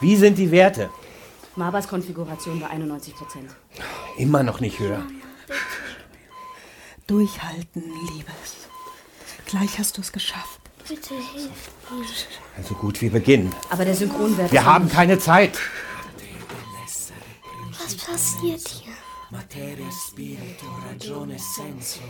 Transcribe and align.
Wie 0.00 0.16
sind 0.16 0.36
die 0.36 0.50
Werte? 0.50 0.90
Marbers 1.56 1.88
Konfiguration 1.88 2.60
war 2.60 2.70
91 2.70 3.14
Prozent. 3.14 3.50
Immer 4.18 4.42
noch 4.42 4.60
nicht 4.60 4.78
höher. 4.78 5.02
Durchhalten, 7.06 7.82
Liebes. 7.82 8.68
Gleich 9.46 9.78
hast 9.78 9.96
du 9.96 10.00
es 10.02 10.12
geschafft. 10.12 10.60
Bitte 10.88 11.14
hilf 11.14 11.50
mir. 11.90 12.04
Also 12.56 12.74
gut, 12.74 13.00
wir 13.00 13.10
beginnen. 13.10 13.54
Aber 13.70 13.84
der 13.84 13.94
Synchronwert 13.94 14.52
Wir 14.52 14.64
haben 14.64 14.88
keine 14.88 15.18
Zeit. 15.18 15.58
Was 17.72 17.96
passiert 17.96 18.68
hier? 18.68 18.92
Materia, 19.30 19.86
spirito, 19.90 20.66
ragione, 20.88 21.36
senso. 21.38 22.00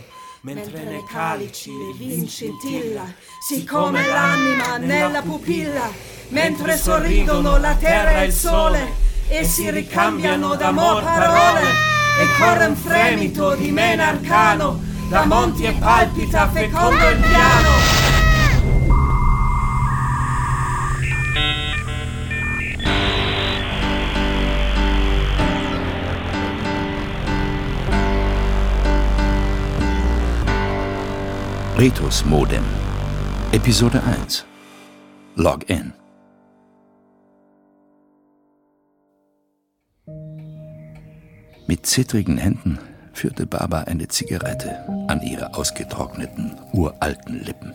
Mentre 0.41 0.83
nei 0.83 1.03
calici 1.03 1.71
il 1.71 1.95
vin 1.97 2.27
scintilla, 2.27 3.11
siccome 3.45 4.05
l'anima 4.05 4.77
nella 4.77 5.21
pupilla, 5.21 5.89
mentre 6.29 6.77
sorridono 6.77 7.57
la 7.57 7.75
terra 7.75 8.21
e 8.21 8.25
il 8.25 8.33
sole, 8.33 9.05
e 9.27 9.43
si 9.43 9.69
ricambiano 9.71 10.55
d'amor 10.55 11.03
parole, 11.03 11.61
e 11.61 12.39
corre 12.39 12.65
un 12.67 12.75
fremito 12.75 13.55
di 13.55 13.71
mena 13.71 14.07
arcano, 14.07 14.79
da 15.09 15.25
monti 15.25 15.63
e 15.63 15.73
palpita 15.73 16.49
fecondo 16.49 17.09
il 17.09 17.17
piano. 17.17 17.96
Ritus 31.77 32.25
Modem. 32.25 32.63
Episode 33.51 34.01
1. 34.01 34.45
Login. 35.35 35.93
Mit 41.67 41.85
zittrigen 41.85 42.39
Händen 42.39 42.79
führte 43.13 43.45
Baba 43.45 43.81
eine 43.81 44.07
Zigarette 44.07 44.83
an 45.07 45.21
ihre 45.21 45.53
ausgetrockneten, 45.53 46.57
uralten 46.73 47.43
Lippen. 47.43 47.73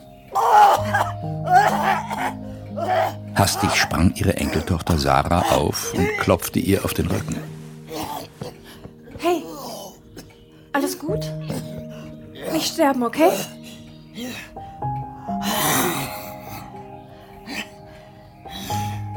Hastig 3.36 3.70
sprang 3.76 4.12
ihre 4.16 4.34
Enkeltochter 4.36 4.98
Sarah 4.98 5.42
auf 5.52 5.94
und 5.94 6.08
klopfte 6.18 6.58
ihr 6.58 6.84
auf 6.84 6.92
den 6.92 7.06
Rücken. 7.06 7.36
Hey, 9.18 9.44
alles 10.72 10.98
gut? 10.98 11.20
Nicht 12.52 12.66
sterben, 12.66 13.04
okay? 13.04 13.30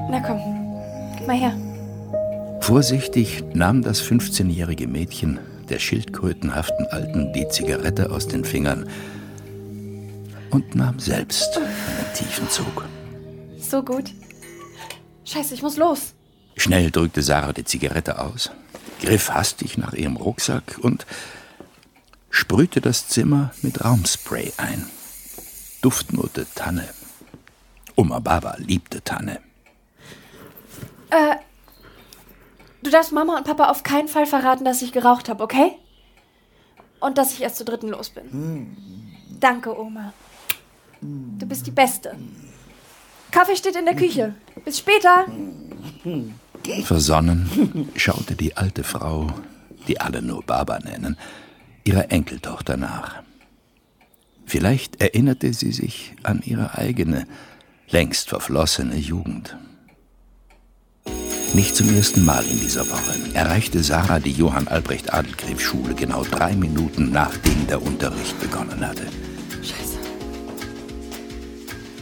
Na 0.10 0.20
komm, 0.22 0.40
gib 1.18 1.28
mal 1.28 1.38
her. 1.38 1.54
Vorsichtig 2.62 3.44
nahm 3.54 3.82
das 3.82 4.02
15-jährige 4.02 4.88
Mädchen 4.88 5.40
der 5.70 5.80
schildkrötenhaften 5.80 6.88
Alten 6.88 7.34
die 7.34 7.48
Zigarette 7.50 8.12
aus 8.12 8.28
den 8.28 8.46
Fingern 8.46 8.88
und 10.52 10.76
nahm 10.76 11.00
selbst 11.00 11.58
einen 11.58 12.14
tiefen 12.16 12.50
Zug. 12.50 12.86
So 13.60 13.84
gut. 13.84 14.12
Scheiße, 15.26 15.56
ich 15.56 15.62
muss 15.62 15.78
los. 15.78 16.14
Schnell 16.56 16.92
drückte 16.92 17.22
Sarah 17.22 17.52
die 17.52 17.66
Zigarette 17.66 18.20
aus, 18.20 18.52
griff 19.02 19.30
hastig 19.32 19.78
nach 19.78 19.94
ihrem 19.94 20.16
Rucksack 20.16 20.78
und 20.82 21.06
sprühte 22.36 22.82
das 22.82 23.08
Zimmer 23.08 23.52
mit 23.62 23.86
Raumspray 23.86 24.52
ein. 24.58 24.86
Duftnote 25.82 26.46
Tanne. 26.54 26.90
Oma 27.96 28.20
Baba 28.20 28.56
liebte 28.58 29.02
Tanne. 29.02 29.40
Äh, 31.12 31.38
du 32.84 32.90
darfst 32.90 33.14
Mama 33.14 33.38
und 33.38 33.46
Papa 33.46 33.70
auf 33.70 33.84
keinen 33.84 34.10
Fall 34.10 34.26
verraten, 34.26 34.66
dass 34.66 34.82
ich 34.82 34.92
geraucht 34.92 35.30
habe, 35.30 35.42
okay? 35.42 35.72
Und 37.00 37.18
dass 37.18 37.32
ich 37.32 37.42
erst 37.42 37.56
zu 37.56 37.64
dritten 37.64 37.88
los 37.88 38.10
bin. 38.10 39.08
Danke, 39.40 39.80
Oma. 39.80 40.14
Du 41.00 41.46
bist 41.46 41.66
die 41.68 41.72
Beste. 41.72 42.18
Kaffee 43.32 43.56
steht 43.56 43.78
in 43.78 43.86
der 43.86 43.96
Küche. 43.96 44.36
Bis 44.66 44.80
später. 44.80 45.26
Versonnen 46.84 47.90
schaute 47.96 48.36
die 48.36 48.58
alte 48.58 48.84
Frau, 48.84 49.32
die 49.88 50.02
alle 50.02 50.22
nur 50.22 50.44
Baba 50.44 50.80
nennen, 50.80 51.18
ihrer 51.86 52.12
Enkeltochter 52.12 52.76
nach. 52.76 53.24
Vielleicht 54.46 55.02
erinnerte 55.02 55.54
sie 55.54 55.72
sich 55.72 56.16
an 56.24 56.42
ihre 56.44 56.78
eigene, 56.78 57.26
längst 57.90 58.30
verflossene 58.30 58.98
Jugend. 58.98 59.56
Nicht 61.54 61.76
zum 61.76 61.96
ersten 61.96 62.26
Mal 62.26 62.44
in 62.46 62.60
dieser 62.60 62.90
Woche 62.90 63.14
erreichte 63.34 63.82
Sarah 63.82 64.20
die 64.20 64.34
Johann 64.34 64.68
Albrecht 64.68 65.14
Adelgräf 65.14 65.62
Schule 65.62 65.94
genau 65.94 66.24
drei 66.24 66.54
Minuten 66.54 67.12
nachdem 67.12 67.66
der 67.68 67.82
Unterricht 67.82 68.38
begonnen 68.42 68.86
hatte. 68.86 69.04
Scheiße. 69.62 69.98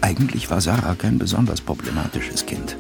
Eigentlich 0.02 0.50
war 0.50 0.60
Sarah 0.60 0.96
kein 0.96 1.20
besonders 1.20 1.62
problematisches 1.62 2.46
Kind. 2.46 2.76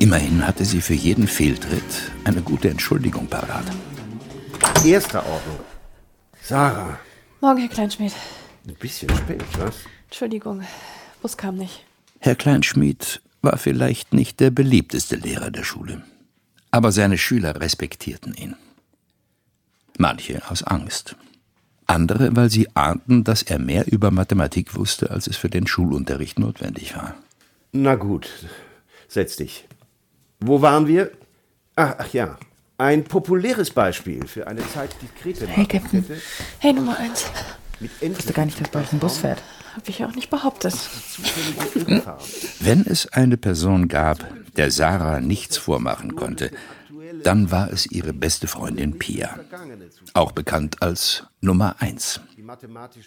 Immerhin 0.00 0.46
hatte 0.46 0.64
sie 0.64 0.80
für 0.80 0.94
jeden 0.94 1.28
Fehltritt 1.28 2.12
eine 2.24 2.42
gute 2.42 2.68
Entschuldigung 2.68 3.26
parat. 3.26 3.64
Erster 4.84 5.20
Ordnung. 5.20 5.77
Sarah, 6.48 6.98
Morgen, 7.42 7.58
Herr 7.58 7.68
Kleinschmidt. 7.68 8.14
ein 8.66 8.74
bisschen 8.76 9.14
spät, 9.14 9.44
was? 9.58 9.80
Entschuldigung, 10.06 10.62
Bus 11.20 11.36
kam 11.36 11.56
nicht. 11.56 11.84
Herr 12.20 12.36
Kleinschmidt 12.36 13.20
war 13.42 13.58
vielleicht 13.58 14.14
nicht 14.14 14.40
der 14.40 14.50
beliebteste 14.50 15.16
Lehrer 15.16 15.50
der 15.50 15.62
Schule, 15.62 16.02
aber 16.70 16.90
seine 16.90 17.18
Schüler 17.18 17.60
respektierten 17.60 18.32
ihn. 18.32 18.56
Manche 19.98 20.40
aus 20.50 20.62
Angst, 20.62 21.16
andere, 21.86 22.34
weil 22.34 22.48
sie 22.48 22.74
ahnten, 22.74 23.24
dass 23.24 23.42
er 23.42 23.58
mehr 23.58 23.86
über 23.86 24.10
Mathematik 24.10 24.74
wusste, 24.74 25.10
als 25.10 25.26
es 25.26 25.36
für 25.36 25.50
den 25.50 25.66
Schulunterricht 25.66 26.38
notwendig 26.38 26.96
war. 26.96 27.14
Na 27.72 27.94
gut, 27.94 28.26
setz 29.06 29.36
dich. 29.36 29.68
Wo 30.40 30.62
waren 30.62 30.86
wir? 30.86 31.10
Ach, 31.76 31.96
ach 31.98 32.12
ja, 32.14 32.38
ein 32.78 33.02
populäres 33.04 33.70
Beispiel 33.70 34.26
für 34.26 34.46
eine 34.46 34.66
Zeit, 34.68 34.94
die 35.02 35.08
Krete 35.20 35.46
Hey, 35.46 35.66
Captain. 35.66 36.04
Hey, 36.60 36.72
Nummer 36.72 36.96
eins. 36.96 37.26
Mit 37.80 37.90
Ich 38.00 38.16
wusste 38.16 38.32
gar 38.32 38.46
nicht, 38.46 38.60
dass 38.60 38.68
bei 38.68 38.80
euch 38.80 38.92
ein 38.92 39.00
Bus 39.00 39.18
fährt. 39.18 39.42
Hab 39.74 39.88
ich 39.88 40.04
auch 40.04 40.14
nicht 40.14 40.30
behauptet. 40.30 40.74
Wenn 42.60 42.86
es 42.86 43.12
eine 43.12 43.36
Person 43.36 43.88
gab, 43.88 44.24
der 44.56 44.70
Sarah 44.70 45.20
nichts 45.20 45.56
vormachen 45.56 46.16
konnte, 46.16 46.50
dann 47.22 47.50
war 47.50 47.70
es 47.72 47.86
ihre 47.86 48.12
beste 48.12 48.46
Freundin 48.46 48.98
Pia, 48.98 49.38
auch 50.14 50.32
bekannt 50.32 50.82
als 50.82 51.24
Nummer 51.40 51.76
eins. 51.80 52.20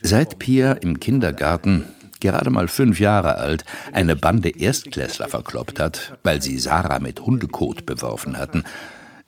Seit 0.01 0.37
Pia 0.37 0.73
im 0.73 0.99
Kindergarten, 0.99 1.85
gerade 2.19 2.49
mal 2.49 2.67
fünf 2.67 2.99
Jahre 2.99 3.35
alt, 3.35 3.63
eine 3.93 4.15
Bande 4.17 4.49
Erstklässler 4.49 5.29
verkloppt 5.29 5.79
hat, 5.79 6.17
weil 6.23 6.41
sie 6.41 6.59
Sarah 6.59 6.99
mit 6.99 7.21
Hundekot 7.21 7.85
beworfen 7.85 8.37
hatten, 8.37 8.63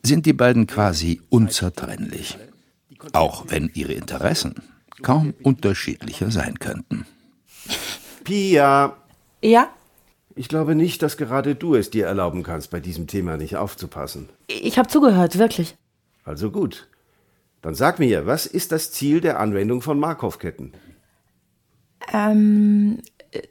sind 0.05 0.25
die 0.25 0.33
beiden 0.33 0.67
quasi 0.67 1.21
unzertrennlich. 1.29 2.37
Auch 3.13 3.45
wenn 3.49 3.69
ihre 3.73 3.93
Interessen 3.93 4.55
kaum 5.01 5.33
unterschiedlicher 5.43 6.31
sein 6.31 6.59
könnten. 6.59 7.05
Pia, 8.23 8.95
Ja? 9.41 9.69
ich 10.35 10.47
glaube 10.47 10.75
nicht, 10.75 11.01
dass 11.01 11.17
gerade 11.17 11.55
du 11.55 11.75
es 11.75 11.89
dir 11.89 12.05
erlauben 12.05 12.43
kannst, 12.43 12.71
bei 12.71 12.79
diesem 12.79 13.07
Thema 13.07 13.35
nicht 13.37 13.57
aufzupassen. 13.57 14.29
Ich 14.47 14.77
habe 14.77 14.87
zugehört, 14.87 15.37
wirklich. 15.37 15.75
Also 16.23 16.51
gut. 16.51 16.87
Dann 17.61 17.75
sag 17.75 17.99
mir, 17.99 18.25
was 18.25 18.45
ist 18.45 18.71
das 18.71 18.91
Ziel 18.91 19.21
der 19.21 19.39
Anwendung 19.39 19.81
von 19.81 19.99
Markov-Ketten? 19.99 20.73
Ähm, 22.11 22.99
äh, 23.31 23.41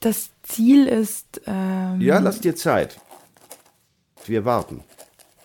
das 0.00 0.30
Ziel 0.42 0.86
ist. 0.86 1.40
Ähm, 1.46 2.00
Ja, 2.00 2.18
lass 2.20 2.40
dir 2.40 2.54
Zeit. 2.56 3.00
Wir 4.26 4.44
warten. 4.44 4.84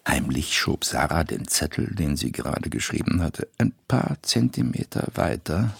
Heimlich 0.08 0.56
schob 0.58 0.86
Sarah 0.86 1.24
den 1.24 1.48
Zettel, 1.48 1.88
den 1.96 2.16
sie 2.16 2.32
gerade 2.32 2.70
geschrieben 2.70 3.22
hatte, 3.24 3.48
ein 3.58 3.74
paar 3.88 4.18
Zentimeter 4.22 5.08
weiter 5.16 5.72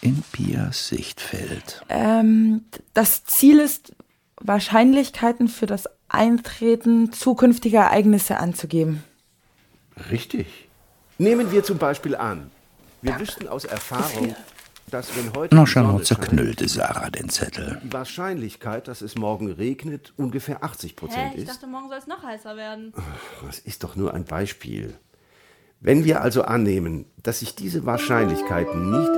in 0.00 0.22
Pias 0.32 0.88
Sichtfeld. 0.88 1.82
Ähm, 1.88 2.64
das 2.94 3.24
Ziel 3.24 3.60
ist, 3.60 3.92
Wahrscheinlichkeiten 4.40 5.48
für 5.48 5.66
das 5.66 5.84
Eintreten 6.08 7.12
zukünftiger 7.12 7.80
Ereignisse 7.80 8.38
anzugeben. 8.38 9.04
Richtig. 10.10 10.46
Nehmen 11.18 11.52
wir 11.52 11.62
zum 11.62 11.78
Beispiel 11.78 12.16
an, 12.16 12.50
wir 13.02 13.18
wüssten 13.20 13.46
aus 13.46 13.64
Erfahrung, 13.64 14.34
dass 14.90 15.16
wenn 15.16 15.32
heute 15.34 15.54
Nonchalant 15.54 16.04
zerknüllte 16.04 16.68
Sarah 16.68 17.10
den 17.10 17.28
Zettel. 17.28 17.80
die 17.84 17.92
Wahrscheinlichkeit, 17.92 18.88
dass 18.88 19.02
es 19.02 19.16
morgen 19.16 19.50
regnet, 19.52 20.12
ungefähr 20.16 20.64
80 20.64 20.96
Prozent 20.96 21.34
ich 21.34 21.42
ist. 21.42 21.48
dachte, 21.50 21.66
morgen 21.66 21.88
soll 21.88 21.98
es 21.98 22.06
noch 22.06 22.22
heißer 22.22 22.56
werden. 22.56 22.92
Das 23.46 23.58
ist 23.58 23.84
doch 23.84 23.96
nur 23.96 24.14
ein 24.14 24.24
Beispiel. 24.24 24.94
Wenn 25.80 26.04
wir 26.04 26.20
also 26.20 26.42
annehmen, 26.42 27.06
dass 27.22 27.40
sich 27.40 27.54
diese 27.54 27.86
Wahrscheinlichkeiten 27.86 28.90
nicht 28.90 29.10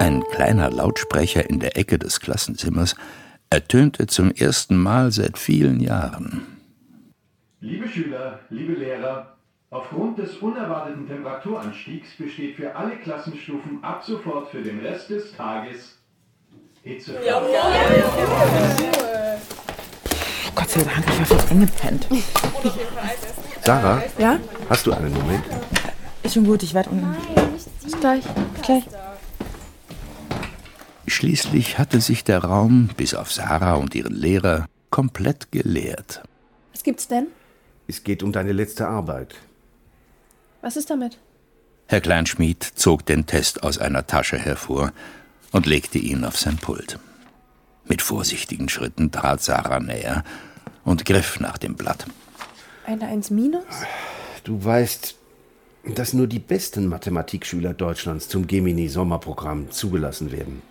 Ein 0.00 0.24
kleiner 0.32 0.70
Lautsprecher 0.70 1.48
in 1.48 1.60
der 1.60 1.76
Ecke 1.76 1.98
des 1.98 2.18
Klassenzimmers 2.18 2.96
ertönte 3.50 4.06
zum 4.08 4.32
ersten 4.32 4.76
Mal 4.76 5.12
seit 5.12 5.38
vielen 5.38 5.78
Jahren. 5.78 6.42
Liebe 7.60 7.86
Schüler, 7.88 8.40
liebe 8.50 8.72
Lehrer, 8.72 9.36
aufgrund 9.72 10.18
des 10.18 10.36
unerwarteten 10.36 11.08
Temperaturanstiegs 11.08 12.10
besteht 12.18 12.56
für 12.56 12.76
alle 12.76 12.96
Klassenstufen 12.96 13.82
ab 13.82 14.04
sofort 14.04 14.50
für 14.50 14.62
den 14.62 14.78
Rest 14.80 15.10
des 15.10 15.34
Tages 15.34 15.98
Hitzefrei. 16.82 17.20
Gott 20.54 20.68
sei 20.68 20.82
Dank, 20.82 21.04
ich 21.08 21.18
war 21.20 21.26
fast 21.38 21.50
eingepennt. 21.50 22.06
Sarah, 23.64 24.02
Ja? 24.18 24.38
hast 24.68 24.86
du 24.86 24.92
einen 24.92 25.12
Moment? 25.14 25.44
Ist 26.22 26.34
schon 26.34 26.44
gut, 26.44 26.62
ich 26.62 26.74
werde 26.74 26.90
unten. 26.90 27.16
Bis 27.82 27.98
gleich. 27.98 28.24
Gleich. 28.62 28.84
Schließlich 31.06 31.78
hatte 31.78 32.00
sich 32.00 32.24
der 32.24 32.44
Raum, 32.44 32.90
bis 32.96 33.14
auf 33.14 33.32
Sarah 33.32 33.74
und 33.74 33.94
ihren 33.94 34.14
Lehrer, 34.14 34.66
komplett 34.90 35.50
geleert. 35.50 36.22
Was 36.72 36.82
gibt's 36.82 37.08
denn? 37.08 37.28
Es 37.86 38.04
geht 38.04 38.22
um 38.22 38.32
deine 38.32 38.52
letzte 38.52 38.86
Arbeit. 38.88 39.34
Was 40.62 40.76
ist 40.76 40.90
damit? 40.90 41.18
Herr 41.88 42.00
Kleinschmied 42.00 42.62
zog 42.62 43.04
den 43.04 43.26
Test 43.26 43.64
aus 43.64 43.78
einer 43.78 44.06
Tasche 44.06 44.38
hervor 44.38 44.92
und 45.50 45.66
legte 45.66 45.98
ihn 45.98 46.24
auf 46.24 46.38
sein 46.38 46.56
Pult. 46.56 46.98
Mit 47.84 48.00
vorsichtigen 48.00 48.68
Schritten 48.68 49.10
trat 49.10 49.42
Sarah 49.42 49.80
näher 49.80 50.22
und 50.84 51.04
griff 51.04 51.40
nach 51.40 51.58
dem 51.58 51.74
Blatt. 51.74 52.06
Eine 52.86 53.06
1 53.08 53.30
minus? 53.30 53.64
Du 54.44 54.64
weißt, 54.64 55.16
dass 55.96 56.12
nur 56.12 56.28
die 56.28 56.38
besten 56.38 56.86
Mathematikschüler 56.86 57.74
Deutschlands 57.74 58.28
zum 58.28 58.46
Gemini-Sommerprogramm 58.46 59.72
zugelassen 59.72 60.30
werden. 60.30 60.62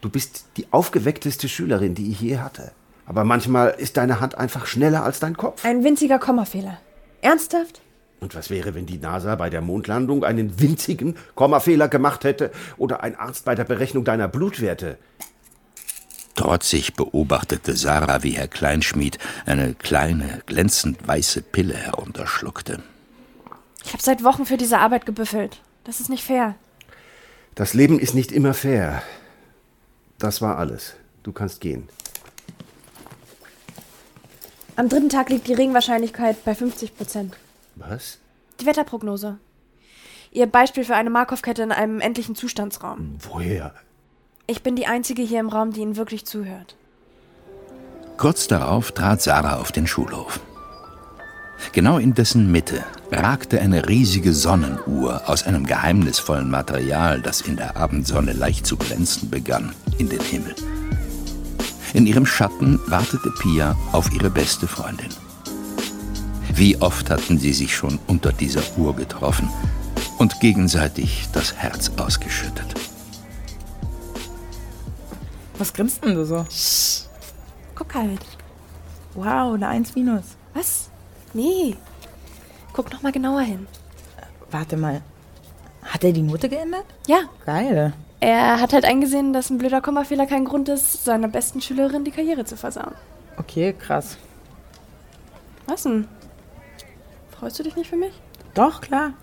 Du 0.00 0.08
bist 0.08 0.46
die 0.56 0.66
aufgeweckteste 0.72 1.48
Schülerin, 1.48 1.94
die 1.94 2.10
ich 2.10 2.20
je 2.20 2.38
hatte. 2.38 2.72
Aber 3.04 3.24
manchmal 3.24 3.70
ist 3.78 3.98
deine 3.98 4.20
Hand 4.20 4.36
einfach 4.36 4.66
schneller 4.66 5.04
als 5.04 5.20
dein 5.20 5.36
Kopf. 5.36 5.64
Ein 5.64 5.84
winziger 5.84 6.18
Kommafehler. 6.18 6.78
Ernsthaft? 7.20 7.81
Und 8.22 8.36
was 8.36 8.50
wäre, 8.50 8.76
wenn 8.76 8.86
die 8.86 8.98
NASA 8.98 9.34
bei 9.34 9.50
der 9.50 9.62
Mondlandung 9.62 10.22
einen 10.22 10.60
winzigen 10.60 11.16
Kommafehler 11.34 11.88
gemacht 11.88 12.22
hätte 12.22 12.52
oder 12.78 13.02
ein 13.02 13.16
Arzt 13.16 13.44
bei 13.44 13.56
der 13.56 13.64
Berechnung 13.64 14.04
deiner 14.04 14.28
Blutwerte? 14.28 14.96
Trotzig 16.36 16.94
beobachtete 16.94 17.76
Sarah, 17.76 18.22
wie 18.22 18.30
Herr 18.30 18.46
Kleinschmied 18.46 19.18
eine 19.44 19.74
kleine, 19.74 20.40
glänzend 20.46 21.04
weiße 21.04 21.42
Pille 21.42 21.74
herunterschluckte. 21.74 22.80
Ich 23.84 23.92
habe 23.92 24.02
seit 24.04 24.22
Wochen 24.22 24.46
für 24.46 24.56
diese 24.56 24.78
Arbeit 24.78 25.04
gebüffelt. 25.04 25.60
Das 25.82 25.98
ist 25.98 26.08
nicht 26.08 26.22
fair. 26.22 26.54
Das 27.56 27.74
Leben 27.74 27.98
ist 27.98 28.14
nicht 28.14 28.30
immer 28.30 28.54
fair. 28.54 29.02
Das 30.20 30.40
war 30.40 30.58
alles. 30.58 30.94
Du 31.24 31.32
kannst 31.32 31.60
gehen. 31.60 31.88
Am 34.76 34.88
dritten 34.88 35.08
Tag 35.08 35.28
liegt 35.28 35.48
die 35.48 35.54
Regenwahrscheinlichkeit 35.54 36.44
bei 36.44 36.54
50 36.54 36.96
Prozent. 36.96 37.36
Was? 37.76 38.18
Die 38.60 38.66
Wetterprognose. 38.66 39.38
Ihr 40.30 40.46
Beispiel 40.46 40.84
für 40.84 40.94
eine 40.94 41.10
Markov-Kette 41.10 41.62
in 41.62 41.72
einem 41.72 42.00
endlichen 42.00 42.34
Zustandsraum. 42.34 43.16
Woher? 43.20 43.74
Ich 44.46 44.62
bin 44.62 44.76
die 44.76 44.86
Einzige 44.86 45.22
hier 45.22 45.40
im 45.40 45.48
Raum, 45.48 45.72
die 45.72 45.80
Ihnen 45.80 45.96
wirklich 45.96 46.24
zuhört. 46.24 46.74
Kurz 48.16 48.46
darauf 48.46 48.92
trat 48.92 49.20
Sarah 49.22 49.56
auf 49.56 49.72
den 49.72 49.86
Schulhof. 49.86 50.40
Genau 51.72 51.98
in 51.98 52.14
dessen 52.14 52.50
Mitte 52.50 52.84
ragte 53.10 53.60
eine 53.60 53.88
riesige 53.88 54.32
Sonnenuhr 54.32 55.28
aus 55.28 55.44
einem 55.44 55.66
geheimnisvollen 55.66 56.50
Material, 56.50 57.20
das 57.20 57.40
in 57.40 57.56
der 57.56 57.76
Abendsonne 57.76 58.32
leicht 58.32 58.66
zu 58.66 58.76
glänzen 58.76 59.30
begann, 59.30 59.72
in 59.98 60.08
den 60.08 60.20
Himmel. 60.20 60.54
In 61.94 62.06
ihrem 62.06 62.26
Schatten 62.26 62.80
wartete 62.86 63.30
Pia 63.40 63.76
auf 63.92 64.12
ihre 64.12 64.30
beste 64.30 64.66
Freundin. 64.66 65.10
Wie 66.54 66.80
oft 66.80 67.10
hatten 67.10 67.38
sie 67.38 67.52
sich 67.52 67.74
schon 67.74 67.98
unter 68.06 68.32
dieser 68.32 68.62
Uhr 68.76 68.94
getroffen 68.94 69.48
und 70.18 70.38
gegenseitig 70.40 71.28
das 71.32 71.54
Herz 71.54 71.90
ausgeschüttet. 71.96 72.66
Was 75.58 75.72
grinst 75.72 76.04
denn 76.04 76.14
du 76.14 76.24
so? 76.24 76.44
Guck 77.74 77.94
halt. 77.94 78.20
Wow, 79.14 79.54
eine 79.54 79.68
1 79.68 79.94
minus. 79.94 80.24
Was? 80.54 80.90
Nee. 81.34 81.76
Guck 82.72 82.92
noch 82.92 83.02
mal 83.02 83.12
genauer 83.12 83.42
hin. 83.42 83.66
Warte 84.50 84.76
mal. 84.76 85.02
Hat 85.82 86.04
er 86.04 86.12
die 86.12 86.22
Note 86.22 86.48
geändert? 86.48 86.84
Ja, 87.06 87.22
Geil. 87.44 87.92
er 88.20 88.60
hat 88.60 88.72
halt 88.72 88.84
eingesehen, 88.84 89.32
dass 89.32 89.50
ein 89.50 89.58
blöder 89.58 89.80
Kommafehler 89.80 90.26
kein 90.26 90.44
Grund 90.44 90.68
ist, 90.68 91.04
seiner 91.04 91.28
besten 91.28 91.60
Schülerin 91.60 92.04
die 92.04 92.10
Karriere 92.10 92.44
zu 92.44 92.56
versauen. 92.56 92.94
Okay, 93.36 93.72
krass. 93.72 94.16
Was 95.66 95.82
denn? 95.84 96.06
Freust 97.42 97.58
du 97.58 97.64
dich 97.64 97.74
nicht 97.74 97.90
für 97.90 97.96
mich? 97.96 98.12
Doch, 98.54 98.80
klar. 98.80 99.14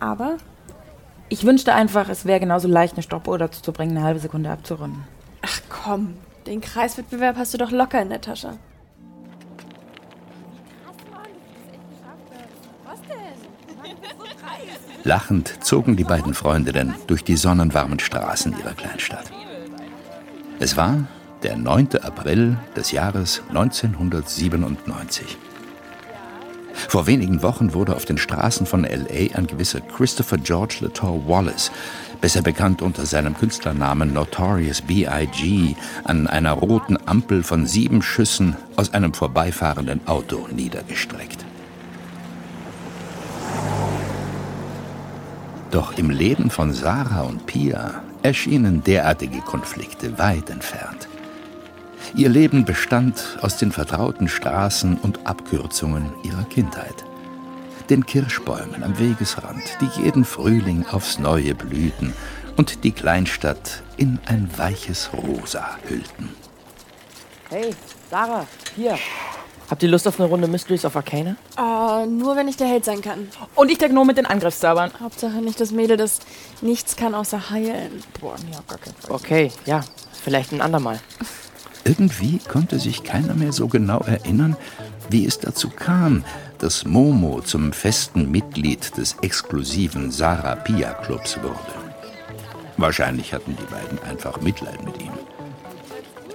Aber 0.00 0.38
Ich 1.28 1.44
wünschte 1.44 1.72
einfach, 1.72 2.08
es 2.08 2.24
wäre 2.24 2.40
genauso 2.40 2.66
leicht, 2.66 2.94
eine 2.94 3.04
Stoppuhr 3.04 3.38
dazu 3.38 3.62
zu 3.62 3.70
bringen, 3.70 3.96
eine 3.96 4.04
halbe 4.04 4.18
Sekunde 4.18 4.50
abzurunden. 4.50 5.04
Ach 5.42 5.60
komm, 5.68 6.14
den 6.48 6.60
Kreiswettbewerb 6.60 7.36
hast 7.36 7.54
du 7.54 7.58
doch 7.58 7.70
locker 7.70 8.02
in 8.02 8.08
der 8.08 8.20
Tasche. 8.20 8.58
Lachend 15.04 15.64
zogen 15.64 15.94
die 15.94 16.02
beiden 16.02 16.34
Freundinnen 16.34 16.96
durch 17.06 17.22
die 17.22 17.36
sonnenwarmen 17.36 18.00
Straßen 18.00 18.58
ihrer 18.58 18.74
Kleinstadt. 18.74 19.30
Es 20.58 20.76
war 20.76 21.04
der 21.44 21.56
9. 21.56 21.98
April 22.02 22.58
des 22.74 22.90
Jahres 22.90 23.42
1997. 23.50 25.38
Vor 26.90 27.06
wenigen 27.06 27.40
Wochen 27.44 27.72
wurde 27.72 27.94
auf 27.94 28.04
den 28.04 28.18
Straßen 28.18 28.66
von 28.66 28.82
LA 28.82 29.36
ein 29.36 29.46
gewisser 29.46 29.80
Christopher 29.80 30.38
George 30.38 30.78
Latour 30.80 31.28
Wallace, 31.28 31.70
besser 32.20 32.42
bekannt 32.42 32.82
unter 32.82 33.06
seinem 33.06 33.36
Künstlernamen 33.36 34.12
Notorious 34.12 34.82
B.I.G., 34.82 35.76
an 36.02 36.26
einer 36.26 36.50
roten 36.50 36.98
Ampel 37.06 37.44
von 37.44 37.64
sieben 37.64 38.02
Schüssen 38.02 38.56
aus 38.74 38.92
einem 38.92 39.14
vorbeifahrenden 39.14 40.00
Auto 40.08 40.48
niedergestreckt. 40.50 41.44
Doch 45.70 45.96
im 45.96 46.10
Leben 46.10 46.50
von 46.50 46.72
Sarah 46.72 47.20
und 47.20 47.46
Pia 47.46 48.02
erschienen 48.24 48.82
derartige 48.82 49.42
Konflikte 49.42 50.18
weit 50.18 50.50
entfernt. 50.50 51.06
Ihr 52.14 52.28
Leben 52.28 52.64
bestand 52.64 53.38
aus 53.40 53.56
den 53.56 53.70
vertrauten 53.70 54.28
Straßen 54.28 54.98
und 54.98 55.26
Abkürzungen 55.26 56.12
ihrer 56.24 56.42
Kindheit. 56.44 57.04
Den 57.88 58.04
Kirschbäumen 58.04 58.82
am 58.82 58.98
Wegesrand, 58.98 59.62
die 59.80 60.02
jeden 60.02 60.24
Frühling 60.24 60.84
aufs 60.90 61.18
Neue 61.18 61.54
blühten 61.54 62.12
und 62.56 62.82
die 62.82 62.90
Kleinstadt 62.90 63.82
in 63.96 64.18
ein 64.26 64.50
weiches 64.56 65.10
Rosa 65.12 65.78
hüllten. 65.88 66.30
Hey, 67.48 67.74
Sarah, 68.10 68.46
hier. 68.74 68.98
Habt 69.70 69.82
ihr 69.84 69.88
Lust 69.88 70.08
auf 70.08 70.18
eine 70.18 70.28
Runde 70.28 70.48
Mysteries 70.48 70.84
of 70.84 70.96
Arcana? 70.96 71.36
Oh, 71.56 72.04
nur 72.06 72.34
wenn 72.34 72.48
ich 72.48 72.56
der 72.56 72.66
Held 72.66 72.84
sein 72.84 73.02
kann. 73.02 73.28
Und 73.54 73.70
ich 73.70 73.78
der 73.78 73.88
Gnome 73.88 74.06
mit 74.06 74.18
den 74.18 74.26
Angriffszaubern. 74.26 74.90
Hauptsache 75.00 75.36
nicht 75.36 75.60
das 75.60 75.70
Mädel, 75.70 75.96
das 75.96 76.18
nichts 76.60 76.96
kann 76.96 77.14
außer 77.14 77.50
heilen. 77.50 78.02
Boah, 78.20 78.34
nee, 78.48 78.56
auf 78.56 78.66
gar 78.66 78.78
keinen 78.78 78.96
Fall. 78.96 79.12
Okay, 79.12 79.52
ja, 79.64 79.84
vielleicht 80.24 80.52
ein 80.52 80.60
andermal. 80.60 80.98
Irgendwie 81.84 82.38
konnte 82.38 82.78
sich 82.78 83.04
keiner 83.04 83.34
mehr 83.34 83.52
so 83.52 83.68
genau 83.68 84.00
erinnern, 84.00 84.56
wie 85.08 85.26
es 85.26 85.38
dazu 85.38 85.68
kam, 85.68 86.24
dass 86.58 86.84
Momo 86.84 87.40
zum 87.40 87.72
festen 87.72 88.30
Mitglied 88.30 88.96
des 88.96 89.16
exklusiven 89.22 90.10
Sarah 90.10 90.56
Pia 90.56 90.92
Clubs 90.94 91.38
wurde. 91.42 91.56
Wahrscheinlich 92.76 93.32
hatten 93.32 93.56
die 93.56 93.74
beiden 93.74 93.98
einfach 94.08 94.40
Mitleid 94.40 94.84
mit 94.84 95.00
ihm. 95.00 95.12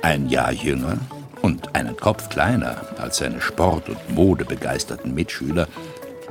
Ein 0.02 0.30
Jahr 0.30 0.52
jünger 0.52 0.98
und 1.42 1.76
einen 1.76 1.96
Kopf 1.96 2.30
kleiner 2.30 2.82
als 2.98 3.18
seine 3.18 3.42
Sport- 3.42 3.90
und 3.90 4.16
modebegeisterten 4.16 5.14
Mitschüler 5.14 5.68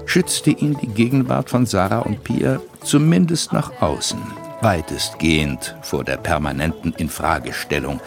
schützte 0.06 0.50
ihn 0.50 0.76
die 0.80 0.88
Gegenwart 0.88 1.50
von 1.50 1.66
Sarah 1.66 2.00
und 2.00 2.24
Pia 2.24 2.60
zumindest 2.82 3.52
nach 3.52 3.80
außen 3.80 4.20
weitestgehend 4.60 5.76
vor 5.82 6.04
der 6.04 6.16
permanenten 6.16 6.94
Infragestellung 6.94 8.00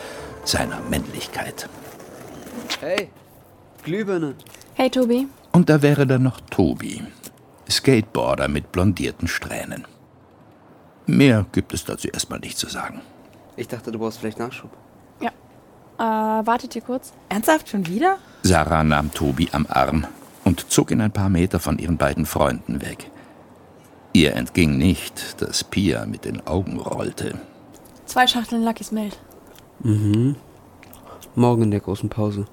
seiner 0.47 0.79
Männlichkeit. 0.89 1.67
Hey, 2.79 3.09
Glühbirne. 3.83 4.35
Hey, 4.73 4.89
Tobi. 4.89 5.27
Und 5.51 5.69
da 5.69 5.81
wäre 5.81 6.05
dann 6.05 6.23
noch 6.23 6.39
Tobi, 6.49 7.03
Skateboarder 7.69 8.47
mit 8.47 8.71
blondierten 8.71 9.27
Strähnen. 9.27 9.85
Mehr 11.05 11.45
gibt 11.51 11.73
es 11.73 11.83
dazu 11.83 12.07
erstmal 12.07 12.39
nicht 12.39 12.57
zu 12.57 12.67
sagen. 12.67 13.01
Ich 13.55 13.67
dachte, 13.67 13.91
du 13.91 13.99
brauchst 13.99 14.19
vielleicht 14.19 14.39
Nachschub. 14.39 14.69
Ja. 15.19 15.31
Äh, 15.97 16.45
wartet 16.45 16.75
ihr 16.75 16.81
kurz? 16.81 17.13
Ernsthaft 17.29 17.69
schon 17.69 17.87
wieder? 17.87 18.17
Sarah 18.43 18.83
nahm 18.83 19.13
Tobi 19.13 19.49
am 19.51 19.65
Arm 19.67 20.05
und 20.43 20.69
zog 20.69 20.91
ihn 20.91 21.01
ein 21.01 21.11
paar 21.11 21.29
Meter 21.29 21.59
von 21.59 21.79
ihren 21.79 21.97
beiden 21.97 22.25
Freunden 22.25 22.81
weg. 22.81 23.09
Ihr 24.13 24.35
entging 24.35 24.77
nicht, 24.77 25.41
dass 25.41 25.63
Pia 25.63 26.05
mit 26.05 26.25
den 26.25 26.45
Augen 26.45 26.79
rollte. 26.79 27.39
Zwei 28.05 28.27
Schachteln 28.27 28.63
Lucky 28.63 28.83
Smelt. 28.83 29.17
Mhm. 29.79 30.35
Morgen 31.35 31.63
in 31.63 31.71
der 31.71 31.79
großen 31.79 32.09
Pause. 32.09 32.45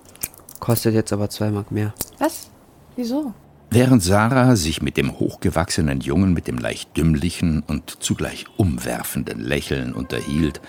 Kostet 0.61 0.95
jetzt 0.95 1.12
aber 1.12 1.31
zwei 1.31 1.50
Mark 1.50 1.71
mehr. 1.71 1.95
Was? 2.19 2.50
Wieso? 2.97 3.35
Während 3.71 4.02
Sarah 4.02 4.57
sich 4.57 4.83
mit 4.83 4.97
dem 4.97 5.19
hochgewachsenen 5.19 6.00
Jungen 6.00 6.33
mit 6.33 6.47
dem 6.47 6.59
leicht 6.59 6.97
dümmlichen 6.97 7.64
und 7.66 8.02
zugleich 8.02 8.45
umwerfenden 8.57 9.40
Lächeln 9.40 9.95
unterhielt, 9.95 10.61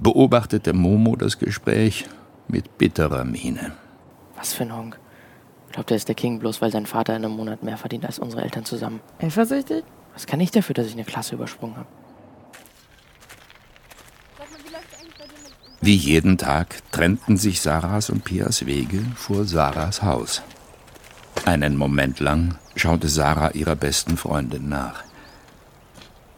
beobachtete 0.00 0.72
Momo 0.72 1.14
das 1.14 1.38
Gespräch 1.38 2.06
mit 2.48 2.78
bitterer 2.78 3.24
Miene. 3.24 3.72
Was 4.36 4.54
für 4.54 4.64
ein 4.64 4.76
Honk. 4.76 4.98
Glaubt 5.70 5.90
er 5.90 5.96
ist 5.96 6.08
der 6.08 6.14
King 6.14 6.38
bloß, 6.40 6.60
weil 6.60 6.72
sein 6.72 6.86
Vater 6.86 7.14
in 7.16 7.24
einem 7.24 7.36
Monat 7.36 7.62
mehr 7.62 7.76
verdient 7.76 8.04
als 8.04 8.18
unsere 8.18 8.42
Eltern 8.42 8.64
zusammen. 8.64 9.00
Eifersüchtig? 9.20 9.84
Was 10.12 10.26
kann 10.26 10.40
ich 10.40 10.50
dafür, 10.50 10.74
dass 10.74 10.86
ich 10.86 10.94
eine 10.94 11.04
Klasse 11.04 11.34
übersprungen 11.36 11.76
habe? 11.76 11.88
Wie 15.84 15.96
jeden 15.96 16.38
Tag 16.38 16.76
trennten 16.92 17.36
sich 17.36 17.60
Sarahs 17.60 18.08
und 18.08 18.22
Pias 18.22 18.66
Wege 18.66 19.04
vor 19.16 19.44
Sarahs 19.44 20.04
Haus. 20.04 20.40
Einen 21.44 21.76
Moment 21.76 22.20
lang 22.20 22.56
schaute 22.76 23.08
Sarah 23.08 23.50
ihrer 23.50 23.74
besten 23.74 24.16
Freundin 24.16 24.68
nach, 24.68 25.02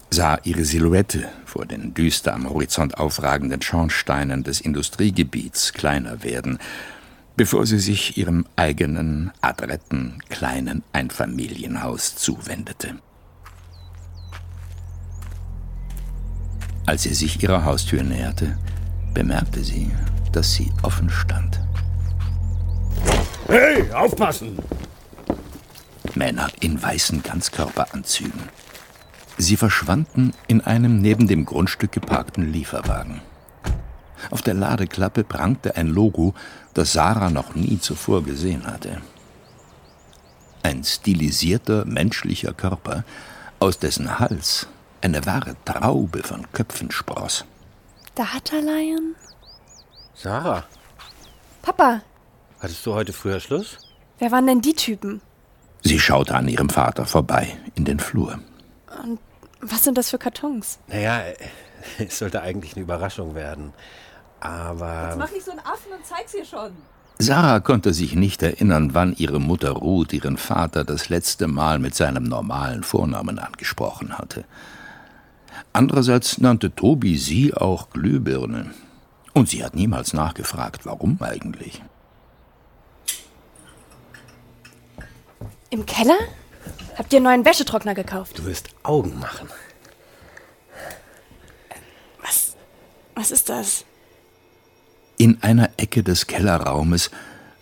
sah 0.08 0.38
ihre 0.44 0.64
Silhouette 0.64 1.28
vor 1.44 1.66
den 1.66 1.92
düster 1.92 2.32
am 2.32 2.48
Horizont 2.48 2.96
aufragenden 2.96 3.60
Schornsteinen 3.60 4.44
des 4.44 4.62
Industriegebiets 4.62 5.74
kleiner 5.74 6.22
werden, 6.22 6.58
bevor 7.36 7.66
sie 7.66 7.80
sich 7.80 8.16
ihrem 8.16 8.46
eigenen, 8.56 9.30
adretten, 9.42 10.22
kleinen 10.30 10.82
Einfamilienhaus 10.94 12.16
zuwendete. 12.16 12.94
Als 16.86 17.02
sie 17.02 17.12
sich 17.12 17.42
ihrer 17.42 17.66
Haustür 17.66 18.02
näherte, 18.02 18.56
bemerkte 19.14 19.62
sie, 19.62 19.90
dass 20.32 20.52
sie 20.52 20.72
offen 20.82 21.08
stand. 21.08 21.60
Hey, 23.46 23.90
aufpassen! 23.92 24.58
Männer 26.14 26.48
in 26.60 26.80
weißen 26.82 27.22
Ganzkörperanzügen. 27.22 28.48
Sie 29.38 29.56
verschwanden 29.56 30.32
in 30.46 30.60
einem 30.60 31.00
neben 31.00 31.26
dem 31.26 31.44
Grundstück 31.44 31.92
geparkten 31.92 32.52
Lieferwagen. 32.52 33.20
Auf 34.30 34.42
der 34.42 34.54
Ladeklappe 34.54 35.24
prangte 35.24 35.76
ein 35.76 35.88
Logo, 35.88 36.34
das 36.72 36.92
Sarah 36.92 37.30
noch 37.30 37.54
nie 37.54 37.78
zuvor 37.78 38.22
gesehen 38.24 38.66
hatte. 38.66 39.00
Ein 40.62 40.82
stilisierter 40.82 41.84
menschlicher 41.84 42.54
Körper, 42.54 43.04
aus 43.58 43.78
dessen 43.78 44.18
Hals 44.18 44.66
eine 45.02 45.26
wahre 45.26 45.56
Traube 45.64 46.22
von 46.22 46.50
Köpfen 46.52 46.90
spross. 46.90 47.44
Datalion? 48.14 49.14
Sarah, 50.14 50.64
Papa, 51.62 52.02
hattest 52.60 52.84
du 52.86 52.94
heute 52.94 53.12
früher 53.12 53.40
Schluss? 53.40 53.78
wer 54.18 54.30
waren 54.30 54.46
denn 54.46 54.60
die 54.60 54.74
Typen? 54.74 55.20
Sie 55.82 55.98
schaute 55.98 56.34
an 56.34 56.48
ihrem 56.48 56.70
Vater 56.70 57.04
vorbei 57.04 57.58
in 57.74 57.84
den 57.84 57.98
Flur. 57.98 58.38
Und 59.02 59.18
was 59.60 59.84
sind 59.84 59.98
das 59.98 60.10
für 60.10 60.18
Kartons? 60.18 60.78
Naja, 60.88 61.22
es 61.98 62.18
sollte 62.18 62.40
eigentlich 62.40 62.74
eine 62.74 62.84
Überraschung 62.84 63.34
werden. 63.34 63.72
Aber. 64.40 65.14
Mach 65.18 65.30
nicht 65.30 65.44
so 65.44 65.50
einen 65.50 65.60
Affen 65.60 65.92
und 65.92 66.06
zeig's 66.06 66.34
ihr 66.34 66.44
schon. 66.44 66.72
Sarah 67.18 67.60
konnte 67.60 67.92
sich 67.92 68.14
nicht 68.14 68.42
erinnern, 68.42 68.94
wann 68.94 69.14
ihre 69.14 69.40
Mutter 69.40 69.70
Ruth 69.70 70.12
ihren 70.12 70.36
Vater 70.36 70.84
das 70.84 71.08
letzte 71.08 71.46
Mal 71.46 71.78
mit 71.78 71.94
seinem 71.94 72.24
normalen 72.24 72.82
Vornamen 72.82 73.38
angesprochen 73.38 74.18
hatte. 74.18 74.44
Andererseits 75.72 76.38
nannte 76.38 76.74
Tobi 76.74 77.16
sie 77.16 77.54
auch 77.54 77.90
Glühbirne. 77.90 78.72
Und 79.32 79.48
sie 79.48 79.64
hat 79.64 79.74
niemals 79.74 80.12
nachgefragt, 80.12 80.86
warum 80.86 81.18
eigentlich. 81.20 81.82
Im 85.70 85.86
Keller? 85.86 86.18
Habt 86.96 87.12
ihr 87.12 87.16
einen 87.16 87.24
neuen 87.24 87.44
Wäschetrockner 87.44 87.94
gekauft? 87.94 88.38
Du 88.38 88.44
wirst 88.44 88.68
Augen 88.84 89.18
machen. 89.18 89.48
Was? 92.22 92.54
Was 93.16 93.32
ist 93.32 93.48
das? 93.48 93.84
In 95.18 95.42
einer 95.42 95.70
Ecke 95.76 96.04
des 96.04 96.28
Kellerraumes 96.28 97.10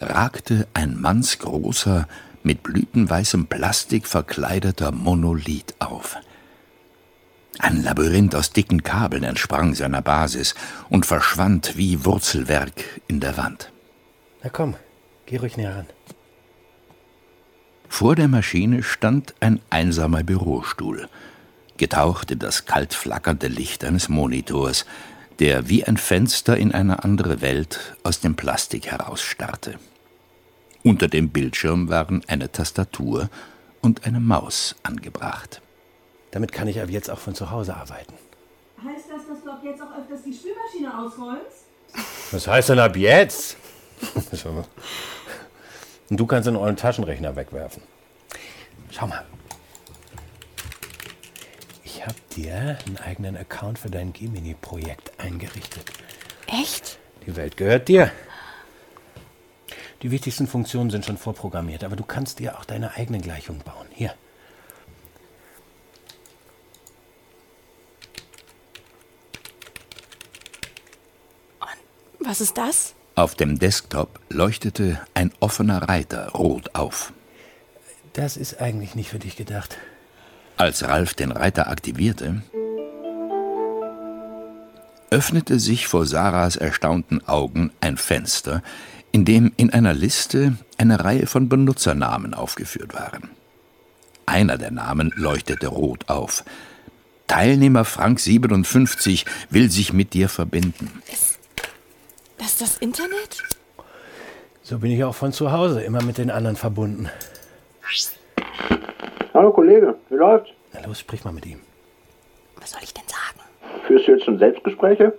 ragte 0.01 0.67
ein 0.75 1.01
mannsgroßer, 1.01 2.07
mit 2.43 2.63
blütenweißem 2.63 3.47
Plastik 3.47 4.07
verkleideter 4.07 4.91
Monolith 4.91 5.75
auf. 5.79 6.17
Ein 7.59 7.83
Labyrinth 7.83 8.35
aus 8.35 8.53
dicken 8.53 8.83
Kabeln 8.83 9.25
entsprang 9.25 9.75
seiner 9.75 10.03
Basis 10.03 10.55
und 10.89 11.07
verschwand 11.07 11.77
wie 11.77 12.05
Wurzelwerk 12.05 13.01
in 13.09 13.21
der 13.21 13.37
Wand. 13.37 13.71
Na 14.43 14.51
komm, 14.51 14.75
geh 15.27 15.37
ruhig 15.37 15.57
näher 15.57 15.77
ran. 15.77 15.87
Vor 17.89 18.17
der 18.17 18.29
Maschine 18.29 18.83
stand 18.83 19.35
ein 19.41 19.61
einsamer 19.69 20.23
Bürostuhl, 20.23 21.09
getaucht 21.77 22.31
in 22.31 22.39
das 22.39 22.65
kalt 22.65 22.95
flackernde 22.95 23.49
Licht 23.49 23.85
eines 23.85 24.09
Monitors, 24.09 24.87
der 25.39 25.69
wie 25.69 25.85
ein 25.85 25.99
Fenster 25.99 26.57
in 26.57 26.73
eine 26.73 27.05
andere 27.05 27.43
Welt 27.43 27.97
aus 28.03 28.21
dem 28.21 28.35
Plastik 28.35 28.87
herausstarrte. 28.87 29.79
Unter 30.83 31.07
dem 31.07 31.29
Bildschirm 31.29 31.91
waren 31.91 32.23
eine 32.27 32.51
Tastatur 32.51 33.29
und 33.83 34.07
eine 34.07 34.21
Maus 34.21 34.75
angebracht. 34.83 35.61
Damit 36.33 36.51
kann 36.51 36.67
ich 36.67 36.81
ab 36.81 36.91
jetzt 36.91 37.11
auch 37.11 37.19
von 37.19 37.35
zu 37.35 37.51
Hause 37.51 37.77
arbeiten. 37.77 38.15
Heißt 38.83 39.05
das, 39.09 39.29
dass 39.29 39.45
du 39.45 39.51
ab 39.51 39.61
jetzt 39.63 39.81
auch 39.81 39.97
öfters 39.97 40.23
die 40.25 40.33
Spülmaschine 40.33 40.99
ausräumst? 40.99 41.67
Was 42.33 42.47
heißt 42.49 42.71
denn 42.71 42.79
ab 42.81 42.97
jetzt? 42.97 43.57
Und 46.11 46.17
du 46.17 46.27
kannst 46.27 46.49
den 46.49 46.57
euren 46.57 46.77
Taschenrechner 46.77 47.37
wegwerfen. 47.37 47.83
Schau 48.91 49.07
mal. 49.07 49.25
Ich 51.85 52.05
habe 52.05 52.17
dir 52.35 52.79
einen 52.87 52.97
eigenen 52.97 53.37
Account 53.37 53.79
für 53.79 53.91
dein 53.91 54.13
Gemini-Projekt 54.13 55.13
eingerichtet. 55.19 55.93
Echt? 56.47 56.99
Die 57.27 57.37
Welt 57.37 57.57
gehört 57.57 57.89
dir. 57.89 58.11
Die 60.03 60.11
wichtigsten 60.11 60.47
Funktionen 60.47 60.91
sind 60.91 61.05
schon 61.05 61.19
vorprogrammiert, 61.19 61.85
aber 61.85 61.95
du 61.95 62.05
kannst 62.05 62.39
dir 62.39 62.59
auch 62.59 62.65
deine 62.65 62.95
eigenen 62.97 63.21
Gleichungen 63.21 63.63
bauen. 63.63 63.87
Hier. 63.91 64.15
Was 72.33 72.41
ist 72.41 72.57
das? 72.57 72.95
Auf 73.15 73.35
dem 73.35 73.59
Desktop 73.59 74.19
leuchtete 74.31 74.99
ein 75.13 75.33
offener 75.41 75.87
Reiter 75.91 76.31
rot 76.31 76.75
auf. 76.75 77.13
Das 78.15 78.39
ist 78.39 78.59
eigentlich 78.59 78.95
nicht 78.95 79.11
für 79.11 79.19
dich 79.19 79.37
gedacht. 79.37 79.77
Als 80.57 80.83
Ralf 80.83 81.13
den 81.13 81.31
Reiter 81.31 81.69
aktivierte, 81.69 82.43
öffnete 85.11 85.61
sich 85.61 85.89
vor 85.89 86.07
Sarahs 86.07 86.57
erstaunten 86.57 87.29
Augen 87.29 87.71
ein 87.83 87.99
Fenster, 87.99 88.63
in 89.11 89.27
dem 89.27 89.53
in 89.59 89.71
einer 89.71 89.93
Liste 89.93 90.57
eine 90.79 91.05
Reihe 91.05 91.27
von 91.27 91.51
Benutzernamen 91.51 92.33
aufgeführt 92.33 92.95
waren. 92.95 93.29
Einer 94.25 94.57
der 94.57 94.71
Namen 94.71 95.13
leuchtete 95.17 95.67
rot 95.67 96.09
auf. 96.09 96.45
Teilnehmer 97.27 97.85
Frank 97.85 98.21
57 98.21 99.27
will 99.51 99.71
sich 99.71 99.93
mit 99.93 100.15
dir 100.15 100.31
verbinden. 100.31 101.03
Das 102.43 102.55
ist 102.55 102.61
das 102.61 102.79
Internet? 102.79 103.39
So 104.63 104.79
bin 104.81 104.91
ich 104.91 105.05
auch 105.05 105.15
von 105.15 105.31
zu 105.33 105.53
Hause 105.53 105.81
immer 105.85 106.03
mit 106.03 106.19
den 106.19 106.29
anderen 106.29 106.57
verbunden. 106.57 107.09
Hallo 109.33 109.53
Kollege, 109.53 109.95
wie 110.11 110.17
läuft's? 110.17 110.51
Na 110.73 110.85
los, 110.85 110.99
sprich 110.99 111.25
mal 111.25 111.31
mit 111.33 111.47
ihm. 111.47 111.61
Was 112.61 112.73
soll 112.73 112.81
ich 112.83 112.93
denn 112.93 113.05
sagen? 113.07 113.41
Führst 113.87 114.09
du 114.09 114.13
jetzt 114.13 114.25
schon 114.25 114.39
Selbstgespräche? 114.39 115.13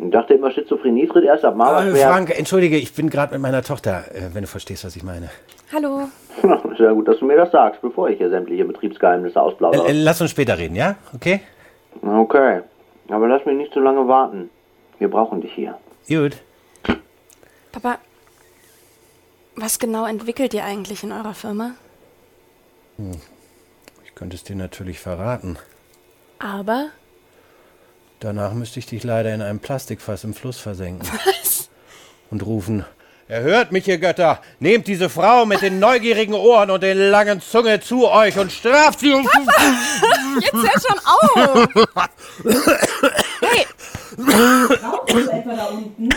Ich 0.00 0.10
dachte 0.10 0.34
immer, 0.34 0.50
Schizophrenie 0.50 1.06
tritt 1.06 1.24
erst 1.24 1.44
ab 1.44 1.54
Äh, 1.54 1.58
Mauersperr. 1.58 2.08
Frank, 2.10 2.36
entschuldige, 2.36 2.76
ich 2.76 2.92
bin 2.92 3.08
gerade 3.08 3.32
mit 3.34 3.40
meiner 3.42 3.62
Tochter, 3.62 4.04
äh, 4.12 4.30
wenn 4.34 4.42
du 4.42 4.48
verstehst, 4.48 4.84
was 4.84 4.96
ich 4.96 5.04
meine. 5.04 5.30
Hallo. 5.72 6.08
Ja 6.78 6.90
gut, 6.90 7.06
dass 7.06 7.20
du 7.20 7.24
mir 7.26 7.36
das 7.36 7.52
sagst, 7.52 7.80
bevor 7.82 8.08
ich 8.10 8.18
hier 8.18 8.30
sämtliche 8.30 8.64
Betriebsgeheimnisse 8.64 9.36
Äh, 9.38 9.42
ausplaudere. 9.42 9.86
äh, 9.86 9.92
lass 9.92 10.20
uns 10.20 10.32
später 10.32 10.58
reden, 10.58 10.74
ja? 10.74 10.96
Okay? 11.14 11.40
Okay, 12.02 12.62
aber 13.10 13.28
lass 13.28 13.46
mich 13.46 13.56
nicht 13.56 13.72
zu 13.72 13.78
lange 13.78 14.08
warten. 14.08 14.50
Wir 14.98 15.08
brauchen 15.08 15.40
dich 15.40 15.52
hier. 15.52 15.78
Gut. 16.08 16.36
Papa, 17.74 17.98
was 19.56 19.80
genau 19.80 20.06
entwickelt 20.06 20.54
ihr 20.54 20.64
eigentlich 20.64 21.02
in 21.02 21.10
eurer 21.10 21.34
Firma? 21.34 21.72
Hm. 22.98 23.20
Ich 24.04 24.14
könnte 24.14 24.36
es 24.36 24.44
dir 24.44 24.54
natürlich 24.54 25.00
verraten. 25.00 25.58
Aber. 26.38 26.90
Danach 28.20 28.52
müsste 28.52 28.78
ich 28.78 28.86
dich 28.86 29.02
leider 29.02 29.34
in 29.34 29.42
einem 29.42 29.58
Plastikfass 29.58 30.22
im 30.22 30.34
Fluss 30.34 30.60
versenken. 30.60 31.08
Was? 31.24 31.68
Und 32.30 32.46
rufen. 32.46 32.84
Erhört 33.26 33.72
mich, 33.72 33.88
ihr 33.88 33.98
Götter! 33.98 34.40
Nehmt 34.60 34.86
diese 34.86 35.08
Frau 35.08 35.44
mit 35.44 35.60
den 35.60 35.80
neugierigen 35.80 36.34
Ohren 36.34 36.70
und 36.70 36.84
den 36.84 36.96
langen 36.96 37.40
Zunge 37.40 37.80
zu 37.80 38.06
euch 38.08 38.38
und 38.38 38.52
straft 38.52 39.00
sie 39.00 39.12
um. 39.12 39.28
Jetzt 40.40 40.52
hör 40.52 40.80
schon 40.80 40.98
auf! 41.04 41.68
hey! 43.40 43.66
Rauchst 44.80 45.12
du 45.12 45.30
etwa 45.32 45.56
da 45.56 45.64
unten? 45.64 46.08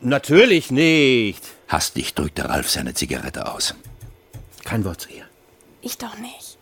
Natürlich 0.00 0.70
nicht. 0.70 1.42
Hastig 1.68 2.14
drückte 2.14 2.48
Ralf 2.48 2.70
seine 2.70 2.94
Zigarette 2.94 3.52
aus. 3.52 3.74
Kein 4.64 4.84
Wort 4.84 5.00
zu 5.00 5.10
ihr. 5.10 5.24
Ich 5.80 5.98
doch 5.98 6.16
nicht. 6.18 6.58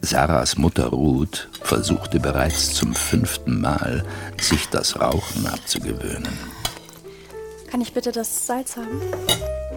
Sarahs 0.00 0.56
Mutter 0.56 0.86
Ruth 0.86 1.48
versuchte 1.62 2.20
bereits 2.20 2.74
zum 2.74 2.94
fünften 2.94 3.60
Mal, 3.60 4.04
sich 4.40 4.68
das 4.68 5.00
Rauchen 5.00 5.46
abzugewöhnen. 5.46 6.38
Kann 7.70 7.80
ich 7.80 7.92
bitte 7.92 8.12
das 8.12 8.46
Salz 8.46 8.76
haben? 8.76 9.00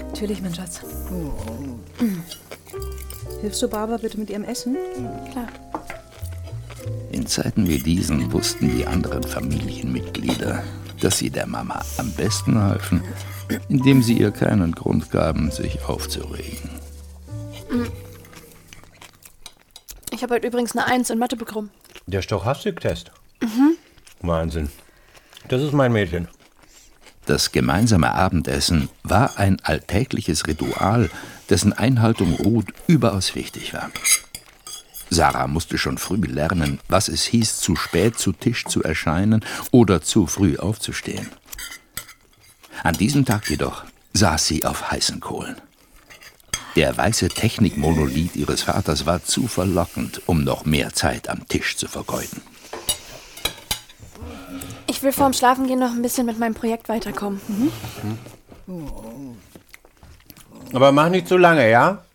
Natürlich, 0.07 0.41
mein 0.41 0.55
Schatz. 0.55 0.81
Hilfst 3.41 3.61
du 3.61 3.67
Barbara 3.67 3.97
bitte 3.97 4.17
mit 4.17 4.29
ihrem 4.29 4.43
Essen? 4.43 4.77
Klar. 5.31 5.47
In 7.11 7.27
Zeiten 7.27 7.67
wie 7.67 7.79
diesen 7.79 8.31
wussten 8.31 8.75
die 8.75 8.87
anderen 8.87 9.23
Familienmitglieder, 9.23 10.63
dass 10.99 11.17
sie 11.17 11.29
der 11.29 11.47
Mama 11.47 11.81
am 11.97 12.11
besten 12.13 12.59
halfen, 12.61 13.03
indem 13.69 14.01
sie 14.01 14.17
ihr 14.17 14.31
keinen 14.31 14.71
Grund 14.71 15.11
gaben, 15.11 15.51
sich 15.51 15.83
aufzuregen. 15.85 16.69
Ich 20.11 20.23
habe 20.23 20.35
heute 20.35 20.47
übrigens 20.47 20.75
eine 20.75 20.85
Eins 20.85 21.09
in 21.09 21.17
Mathe 21.19 21.35
bekommen. 21.35 21.71
Der 22.05 22.21
Stochastiktest. 22.21 23.11
Mhm. 23.41 23.77
Wahnsinn. 24.21 24.69
Das 25.47 25.61
ist 25.61 25.73
mein 25.73 25.91
Mädchen. 25.91 26.27
Das 27.25 27.51
gemeinsame 27.51 28.13
Abendessen 28.13 28.89
war 29.03 29.37
ein 29.37 29.59
alltägliches 29.63 30.47
Ritual, 30.47 31.09
dessen 31.49 31.73
Einhaltung 31.73 32.35
Ruth 32.35 32.67
überaus 32.87 33.35
wichtig 33.35 33.73
war. 33.73 33.89
Sarah 35.13 35.47
musste 35.47 35.77
schon 35.77 35.97
früh 35.97 36.21
lernen, 36.21 36.79
was 36.87 37.09
es 37.09 37.25
hieß, 37.25 37.59
zu 37.59 37.75
spät 37.75 38.17
zu 38.17 38.31
Tisch 38.31 38.63
zu 38.63 38.81
erscheinen 38.81 39.43
oder 39.69 40.01
zu 40.01 40.25
früh 40.25 40.57
aufzustehen. 40.57 41.27
An 42.81 42.95
diesem 42.95 43.25
Tag 43.25 43.49
jedoch 43.49 43.83
saß 44.13 44.47
sie 44.47 44.63
auf 44.63 44.89
heißen 44.89 45.19
Kohlen. 45.19 45.57
Der 46.77 46.95
weiße 46.95 47.27
Technikmonolith 47.27 48.37
ihres 48.37 48.63
Vaters 48.63 49.05
war 49.05 49.21
zu 49.21 49.47
verlockend, 49.47 50.21
um 50.27 50.45
noch 50.45 50.63
mehr 50.63 50.93
Zeit 50.93 51.27
am 51.27 51.45
Tisch 51.45 51.75
zu 51.75 51.89
vergeuden. 51.89 52.41
Ich 54.87 55.03
will 55.03 55.11
vorm 55.11 55.33
Schlafengehen 55.33 55.79
noch 55.79 55.91
ein 55.91 56.01
bisschen 56.01 56.25
mit 56.25 56.39
meinem 56.39 56.53
Projekt 56.53 56.87
weiterkommen. 56.87 57.41
Aber 60.71 60.93
mach 60.93 61.09
nicht 61.09 61.27
zu 61.27 61.35
lange, 61.35 61.69
ja? 61.69 62.05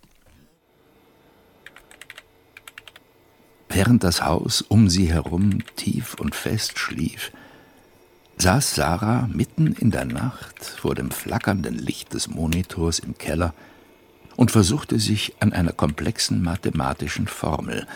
Während 3.76 4.04
das 4.04 4.22
Haus 4.22 4.62
um 4.62 4.88
sie 4.88 5.12
herum 5.12 5.58
tief 5.76 6.14
und 6.14 6.34
fest 6.34 6.78
schlief, 6.78 7.30
saß 8.38 8.74
Sarah 8.74 9.28
mitten 9.30 9.74
in 9.74 9.90
der 9.90 10.06
Nacht 10.06 10.64
vor 10.64 10.94
dem 10.94 11.10
flackernden 11.10 11.74
Licht 11.74 12.14
des 12.14 12.26
Monitors 12.26 13.00
im 13.00 13.18
Keller 13.18 13.52
und 14.34 14.50
versuchte 14.50 14.98
sich 14.98 15.34
an 15.40 15.52
einer 15.52 15.72
komplexen 15.72 16.42
mathematischen 16.42 17.26
Formel, 17.26 17.86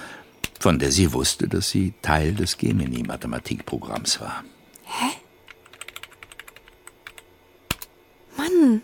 von 0.58 0.78
der 0.78 0.92
sie 0.92 1.14
wusste, 1.14 1.48
dass 1.48 1.70
sie 1.70 1.94
Teil 2.02 2.34
des 2.34 2.58
Gemini-Mathematikprogramms 2.58 4.20
war. 4.20 4.44
Hä? 4.84 5.16
Mann! 8.36 8.82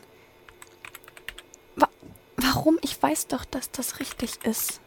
Wa 1.77 1.91
warum? 2.39 2.79
Ich 2.81 3.03
weiß 3.03 3.27
doch, 3.27 3.45
dass 3.45 3.71
das 3.71 4.01
richtig 4.01 4.39
ist. 4.45 4.81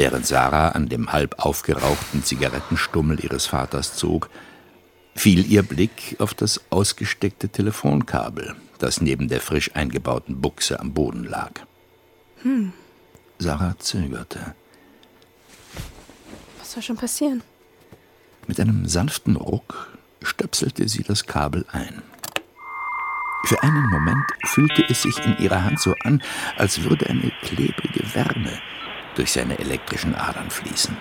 Während 0.00 0.26
Sarah 0.26 0.70
an 0.70 0.88
dem 0.88 1.12
halb 1.12 1.44
aufgerauchten 1.44 2.24
Zigarettenstummel 2.24 3.22
ihres 3.22 3.44
Vaters 3.44 3.96
zog, 3.96 4.30
fiel 5.14 5.44
ihr 5.44 5.62
Blick 5.62 6.16
auf 6.20 6.32
das 6.32 6.62
ausgesteckte 6.70 7.50
Telefonkabel, 7.50 8.56
das 8.78 9.02
neben 9.02 9.28
der 9.28 9.42
frisch 9.42 9.72
eingebauten 9.74 10.40
Buchse 10.40 10.80
am 10.80 10.94
Boden 10.94 11.24
lag. 11.24 11.50
Hm, 12.40 12.72
Sarah 13.38 13.78
zögerte. 13.78 14.54
was 16.58 16.72
soll 16.72 16.82
schon 16.82 16.96
passieren? 16.96 17.42
Mit 18.46 18.58
einem 18.58 18.86
sanften 18.86 19.36
Ruck 19.36 19.98
stöpselte 20.22 20.88
sie 20.88 21.02
das 21.02 21.26
Kabel 21.26 21.66
ein. 21.72 22.00
Für 23.44 23.62
einen 23.62 23.90
Moment 23.90 24.24
fühlte 24.46 24.82
es 24.88 25.02
sich 25.02 25.18
in 25.18 25.36
ihrer 25.40 25.62
Hand 25.62 25.78
so 25.78 25.94
an, 26.04 26.22
als 26.56 26.84
würde 26.84 27.06
eine 27.10 27.30
klebrige 27.42 28.14
Wärme 28.14 28.62
durch 29.14 29.32
seine 29.32 29.58
elektrischen 29.58 30.14
Adern 30.14 30.50
fließen. 30.50 30.96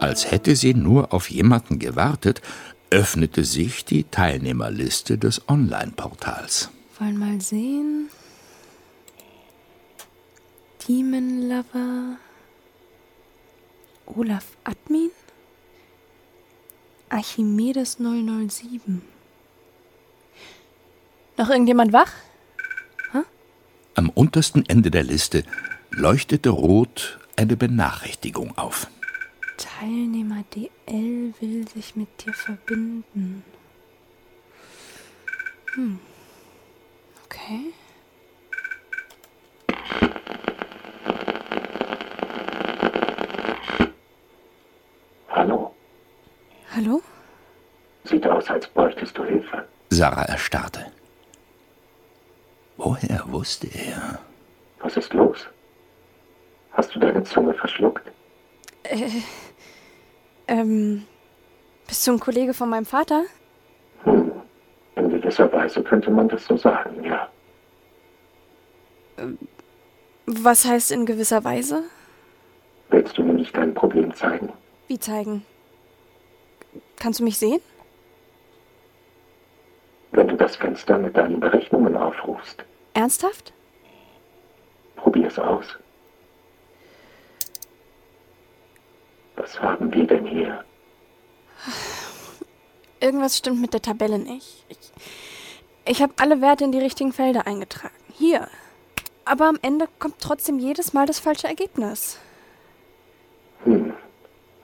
Als 0.00 0.30
hätte 0.30 0.54
sie 0.54 0.74
nur 0.74 1.12
auf 1.14 1.30
jemanden 1.30 1.78
gewartet, 1.78 2.42
öffnete 2.90 3.44
sich 3.44 3.84
die 3.84 4.04
Teilnehmerliste 4.04 5.18
des 5.18 5.48
Online-Portals. 5.48 6.70
Wollen 6.98 7.18
mal 7.18 7.40
sehen. 7.40 8.10
Demon 10.86 11.48
Lover. 11.48 12.16
Olaf 14.06 14.44
Admin. 14.64 15.10
Archimedes 17.08 17.96
007. 17.98 19.02
Noch 21.36 21.50
irgendjemand 21.50 21.92
wach? 21.92 22.12
Am 23.96 24.08
untersten 24.08 24.64
Ende 24.66 24.90
der 24.90 25.04
Liste 25.04 25.44
leuchtete 25.90 26.50
rot 26.50 27.20
eine 27.36 27.56
Benachrichtigung 27.56 28.56
auf. 28.58 28.88
Teilnehmer 29.56 30.42
DL 30.54 31.32
will 31.40 31.68
sich 31.68 31.94
mit 31.94 32.08
dir 32.24 32.32
verbinden. 32.32 33.44
Hm. 35.74 36.00
Okay. 37.24 37.72
Hallo? 45.28 45.74
Hallo? 46.74 47.02
Sieht 48.04 48.26
aus, 48.26 48.48
als 48.48 48.66
bräuchtest 48.68 49.16
du 49.16 49.24
Hilfe. 49.24 49.68
Sarah 49.90 50.24
erstarrte. 50.24 50.86
Woher 52.76 53.24
wusste 53.26 53.68
er? 53.68 54.18
Was 54.80 54.96
ist 54.96 55.14
los? 55.14 55.46
Hast 56.72 56.94
du 56.94 56.98
deine 56.98 57.22
Zunge 57.22 57.54
verschluckt? 57.54 58.10
Äh, 58.82 59.08
ähm, 60.48 61.04
bist 61.86 62.06
du 62.06 62.12
ein 62.12 62.20
Kollege 62.20 62.52
von 62.52 62.68
meinem 62.68 62.84
Vater? 62.84 63.24
Hm. 64.02 64.32
In 64.96 65.08
gewisser 65.08 65.52
Weise 65.52 65.82
könnte 65.82 66.10
man 66.10 66.28
das 66.28 66.44
so 66.44 66.56
sagen, 66.56 67.04
ja. 67.04 67.28
Was 70.26 70.64
heißt 70.64 70.90
in 70.92 71.06
gewisser 71.06 71.44
Weise? 71.44 71.84
Willst 72.90 73.16
du 73.16 73.22
mir 73.22 73.34
nicht 73.34 73.56
dein 73.56 73.72
Problem 73.74 74.14
zeigen? 74.14 74.52
Wie 74.88 74.98
zeigen? 74.98 75.44
Kannst 76.96 77.20
du 77.20 77.24
mich 77.24 77.38
sehen? 77.38 77.60
Wenn 80.14 80.28
du 80.28 80.36
das 80.36 80.54
Fenster 80.54 80.96
mit 80.96 81.16
deinen 81.16 81.40
Berechnungen 81.40 81.96
aufrufst, 81.96 82.64
Ernsthaft? 82.94 83.52
probier's 84.94 85.38
aus. 85.40 85.66
Was 89.36 89.60
haben 89.60 89.92
wir 89.92 90.06
denn 90.06 90.24
hier? 90.24 90.64
Irgendwas 93.00 93.36
stimmt 93.36 93.60
mit 93.60 93.74
der 93.74 93.82
Tabelle 93.82 94.20
nicht. 94.20 94.64
Ich, 94.68 94.78
ich 95.84 96.00
habe 96.02 96.14
alle 96.18 96.40
Werte 96.40 96.62
in 96.62 96.70
die 96.72 96.78
richtigen 96.78 97.12
Felder 97.12 97.48
eingetragen. 97.48 97.94
Hier. 98.12 98.46
Aber 99.24 99.48
am 99.48 99.58
Ende 99.62 99.88
kommt 99.98 100.20
trotzdem 100.20 100.60
jedes 100.60 100.92
Mal 100.92 101.06
das 101.06 101.18
falsche 101.18 101.48
Ergebnis. 101.48 102.18
Hm, 103.64 103.92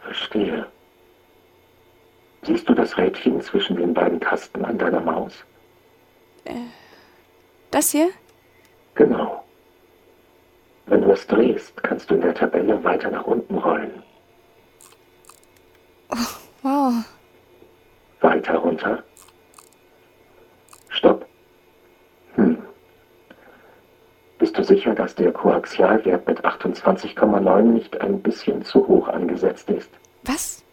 verstehe. 0.00 0.68
Siehst 2.42 2.68
du 2.68 2.74
das 2.74 2.96
Rädchen 2.96 3.40
zwischen 3.40 3.76
den 3.76 3.92
beiden 3.92 4.20
Tasten 4.20 4.64
an 4.64 4.78
deiner 4.78 5.00
Maus? 5.00 5.44
Äh, 6.44 6.54
das 7.70 7.90
hier? 7.90 8.10
Genau. 8.94 9.44
Wenn 10.86 11.02
du 11.02 11.12
es 11.12 11.26
drehst, 11.26 11.82
kannst 11.82 12.10
du 12.10 12.14
in 12.14 12.22
der 12.22 12.34
Tabelle 12.34 12.82
weiter 12.82 13.10
nach 13.10 13.24
unten 13.24 13.58
rollen. 13.58 14.02
Wow. 16.62 17.04
Weiter 18.20 18.56
runter. 18.56 19.02
Stopp. 20.88 21.26
Hm. 22.34 22.58
Bist 24.38 24.58
du 24.58 24.64
sicher, 24.64 24.94
dass 24.94 25.14
der 25.14 25.32
Koaxialwert 25.32 26.26
mit 26.26 26.44
28,9 26.44 27.62
nicht 27.62 28.00
ein 28.00 28.20
bisschen 28.20 28.62
zu 28.62 28.86
hoch 28.88 29.08
angesetzt 29.08 29.70
ist? 29.70 29.90
Was? 30.24 30.64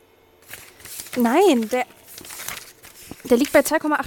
Nein, 1.18 1.68
der. 1.72 1.86
Der 3.30 3.38
liegt 3.38 3.52
bei 3.52 3.60
2,8. 3.60 4.06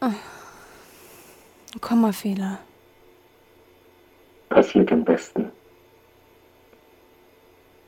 Oh. 0.00 0.06
Ein 0.06 1.80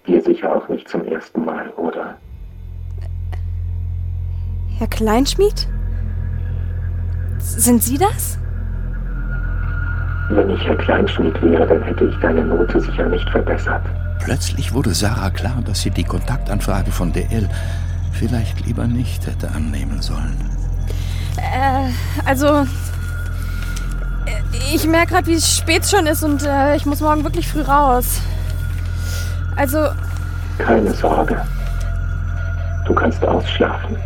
Hier 0.04 0.22
sicher 0.22 0.54
auch 0.54 0.68
nicht 0.68 0.88
zum 0.88 1.04
ersten 1.06 1.44
Mal, 1.44 1.70
oder? 1.70 2.18
Herr 4.78 4.88
Kleinschmied? 4.88 5.68
Sind 7.38 7.82
Sie 7.82 7.96
das? 7.96 8.38
Wenn 10.30 10.50
ich 10.50 10.62
Herr 10.64 10.76
Kleinschmied 10.76 11.40
wäre, 11.42 11.66
dann 11.66 11.82
hätte 11.82 12.04
ich 12.04 12.16
deine 12.20 12.44
Note 12.44 12.80
sicher 12.80 13.08
nicht 13.08 13.28
verbessert. 13.30 13.84
Plötzlich 14.22 14.72
wurde 14.74 14.94
Sarah 14.94 15.30
klar, 15.30 15.62
dass 15.64 15.80
sie 15.82 15.90
die 15.90 16.04
Kontaktanfrage 16.04 16.92
von 16.92 17.12
DL 17.12 17.48
vielleicht 18.12 18.64
lieber 18.66 18.86
nicht 18.86 19.26
hätte 19.26 19.50
annehmen 19.50 20.02
sollen. 20.02 20.36
Äh, 21.36 21.90
also. 22.24 22.66
Ich 24.72 24.86
merke 24.86 25.14
gerade, 25.14 25.26
wie 25.26 25.40
spät 25.40 25.82
es 25.82 25.90
schon 25.90 26.06
ist 26.06 26.22
und 26.22 26.42
äh, 26.42 26.76
ich 26.76 26.86
muss 26.86 27.00
morgen 27.00 27.24
wirklich 27.24 27.48
früh 27.48 27.62
raus. 27.62 28.20
Also. 29.56 29.88
Keine 30.58 30.92
Sorge. 30.92 31.44
Du 32.86 32.94
kannst 32.94 33.24
ausschlafen. 33.24 33.96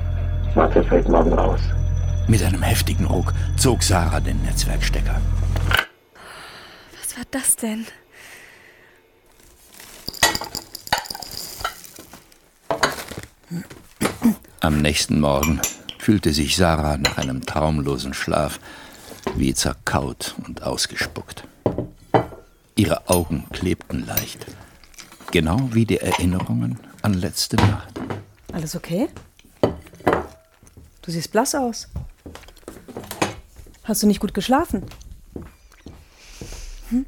Mathe 0.55 0.83
fällt 0.85 1.09
morgen 1.09 1.37
aus. 1.39 1.61
Mit 2.27 2.43
einem 2.43 2.63
heftigen 2.63 3.07
Ruck 3.07 3.33
zog 3.57 3.83
Sarah 3.83 4.21
den 4.21 4.41
Netzwerkstecker. 4.43 5.17
Was 7.01 7.17
war 7.17 7.25
das 7.31 7.57
denn? 7.57 7.87
Am 14.65 14.81
nächsten 14.81 15.21
Morgen 15.21 15.61
fühlte 15.99 16.33
sich 16.33 16.57
Sarah 16.57 16.97
nach 16.97 17.19
einem 17.19 17.45
traumlosen 17.45 18.15
Schlaf 18.15 18.59
wie 19.37 19.53
zerkaut 19.53 20.37
und 20.47 20.63
ausgespuckt. 20.63 21.47
Ihre 22.75 23.07
Augen 23.11 23.45
klebten 23.53 24.07
leicht, 24.07 24.47
genau 25.33 25.69
wie 25.75 25.85
die 25.85 25.99
Erinnerungen 25.99 26.81
an 27.03 27.13
letzte 27.13 27.57
Nacht. 27.57 28.01
Alles 28.55 28.75
okay? 28.75 29.11
Du 29.61 31.11
siehst 31.11 31.31
blass 31.31 31.55
aus. 31.55 31.89
Hast 33.83 34.03
du 34.03 34.07
nicht 34.07 34.21
gut 34.21 34.33
geschlafen? 34.33 34.87
Hm? 36.89 37.05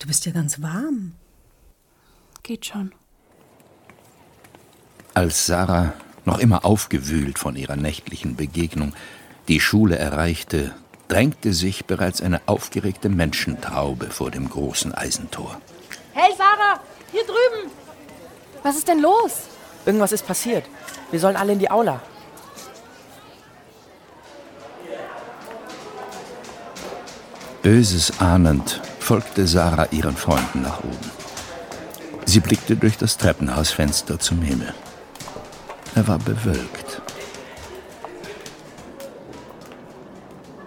Du 0.00 0.08
bist 0.08 0.26
ja 0.26 0.32
ganz 0.32 0.60
warm. 0.60 1.12
Geht 2.42 2.66
schon. 2.66 2.90
Als 5.14 5.46
Sarah, 5.46 5.92
noch 6.24 6.38
immer 6.38 6.64
aufgewühlt 6.64 7.38
von 7.38 7.56
ihrer 7.56 7.76
nächtlichen 7.76 8.36
Begegnung, 8.36 8.92
die 9.48 9.58
Schule 9.58 9.98
erreichte, 9.98 10.72
drängte 11.08 11.52
sich 11.52 11.84
bereits 11.86 12.22
eine 12.22 12.40
aufgeregte 12.46 13.08
Menschentraube 13.08 14.10
vor 14.10 14.30
dem 14.30 14.48
großen 14.48 14.94
Eisentor. 14.94 15.60
Hey 16.12 16.32
Sarah, 16.38 16.80
hier 17.10 17.24
drüben! 17.24 17.72
Was 18.62 18.76
ist 18.76 18.86
denn 18.86 19.00
los? 19.00 19.32
Irgendwas 19.84 20.12
ist 20.12 20.26
passiert. 20.26 20.64
Wir 21.10 21.18
sollen 21.18 21.36
alle 21.36 21.54
in 21.54 21.58
die 21.58 21.70
Aula. 21.70 22.00
Böses 27.62 28.20
ahnend 28.20 28.80
folgte 29.00 29.46
Sarah 29.46 29.88
ihren 29.90 30.16
Freunden 30.16 30.62
nach 30.62 30.78
oben. 30.84 31.10
Sie 32.26 32.40
blickte 32.40 32.76
durch 32.76 32.96
das 32.96 33.16
Treppenhausfenster 33.16 34.20
zum 34.20 34.40
Himmel. 34.42 34.72
Er 35.94 36.06
war 36.06 36.18
bewölkt. 36.18 37.02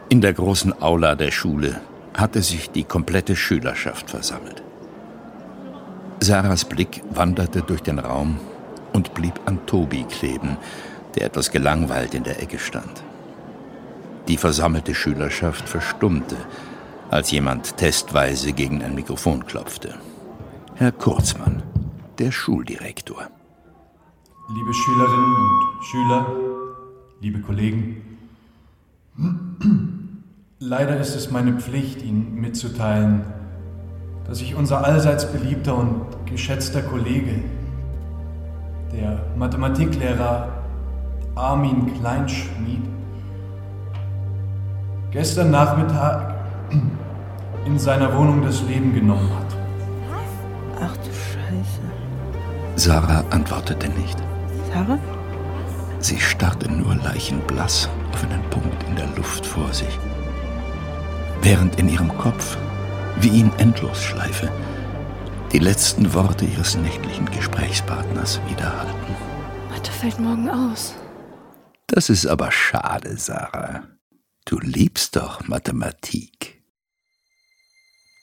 In 0.09 0.21
der 0.21 0.33
großen 0.33 0.81
Aula 0.81 1.15
der 1.15 1.31
Schule 1.31 1.81
hatte 2.13 2.41
sich 2.41 2.69
die 2.69 2.83
komplette 2.83 3.35
Schülerschaft 3.35 4.11
versammelt. 4.11 4.61
Sarahs 6.19 6.65
Blick 6.65 7.01
wanderte 7.09 7.61
durch 7.61 7.81
den 7.81 7.99
Raum 7.99 8.39
und 8.93 9.13
blieb 9.13 9.39
an 9.45 9.65
Tobi 9.65 10.03
kleben, 10.03 10.57
der 11.15 11.25
etwas 11.25 11.51
gelangweilt 11.51 12.13
in 12.13 12.23
der 12.23 12.41
Ecke 12.41 12.59
stand. 12.59 13.03
Die 14.27 14.37
versammelte 14.37 14.93
Schülerschaft 14.95 15.67
verstummte, 15.67 16.37
als 17.09 17.31
jemand 17.31 17.77
testweise 17.77 18.53
gegen 18.53 18.83
ein 18.83 18.95
Mikrofon 18.95 19.45
klopfte. 19.45 19.95
Herr 20.75 20.91
Kurzmann, 20.91 21.63
der 22.19 22.31
Schuldirektor. 22.31 23.27
Liebe 24.49 24.73
Schülerinnen 24.73 25.35
und 25.35 25.83
Schüler, 25.85 26.25
liebe 27.21 27.39
Kollegen, 27.39 28.17
leider 30.59 30.99
ist 30.99 31.15
es 31.15 31.31
meine 31.31 31.53
Pflicht, 31.53 32.01
Ihnen 32.01 32.41
mitzuteilen, 32.41 33.21
dass 34.27 34.39
sich 34.39 34.53
unser 34.53 34.83
allseits 34.83 35.31
beliebter 35.31 35.77
und 35.77 36.01
geschätzter 36.25 36.81
Kollege, 36.81 37.41
der 38.91 39.25
Mathematiklehrer 39.37 40.49
Armin 41.35 41.93
Kleinschmied, 41.97 42.83
gestern 45.11 45.51
Nachmittag 45.51 46.35
in 47.65 47.79
seiner 47.79 48.13
Wohnung 48.13 48.41
das 48.41 48.61
Leben 48.63 48.93
genommen 48.93 49.29
hat. 49.37 49.55
Ach 50.81 50.97
du 50.97 51.13
Scheiße. 51.13 52.02
Sarah 52.75 53.23
antwortete 53.29 53.87
nicht. 53.89 54.17
Sarah? 54.71 54.99
Sie 55.99 56.19
starrte 56.19 56.71
nur 56.71 56.95
leichenblass 56.95 57.87
auf 58.11 58.23
einen 58.23 58.43
Punkt 58.49 58.83
in 58.83 58.95
der 58.95 59.07
Luft 59.15 59.45
vor 59.45 59.71
sich. 59.73 59.99
Während 61.41 61.77
in 61.79 61.87
ihrem 61.87 62.15
Kopf, 62.17 62.57
wie 63.19 63.39
in 63.39 63.51
Endlosschleife, 63.59 64.51
die 65.51 65.59
letzten 65.59 66.13
Worte 66.13 66.45
ihres 66.45 66.75
nächtlichen 66.75 67.27
Gesprächspartners 67.27 68.41
widerhallten. 68.49 69.15
Mathe 69.69 69.91
fällt 69.91 70.19
morgen 70.19 70.49
aus. 70.49 70.95
Das 71.87 72.09
ist 72.09 72.25
aber 72.25 72.51
schade, 72.51 73.17
Sarah. 73.17 73.83
Du 74.45 74.59
liebst 74.59 75.15
doch 75.15 75.47
Mathematik. 75.47 76.62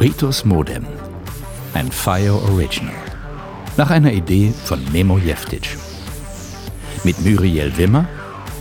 Ritus 0.00 0.46
Modem. 0.46 0.86
Ein 1.74 1.92
Fire 1.92 2.32
Original. 2.50 2.94
Nach 3.76 3.90
einer 3.90 4.10
Idee 4.10 4.50
von 4.64 4.80
Memo 4.92 5.18
Jeftic. 5.18 5.76
Mit 7.04 7.22
Muriel 7.22 7.76
Wimmer, 7.76 8.08